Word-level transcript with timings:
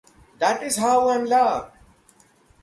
That 0.39 0.63
is 0.63 0.77
how 0.77 1.09
I’m 1.09 1.25
loved! 1.25 1.77